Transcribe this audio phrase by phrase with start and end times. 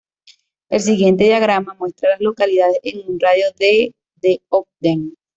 [0.69, 5.15] El siguiente diagrama muestra a las localidades en un radio de de Ogden.